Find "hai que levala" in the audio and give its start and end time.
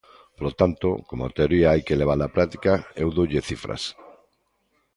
1.71-2.29